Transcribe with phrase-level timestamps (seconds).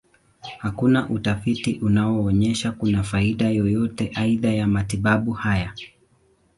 [0.59, 5.73] Hakuna utafiti unaonyesha kuna faida yoyote aidha ya matibabu haya.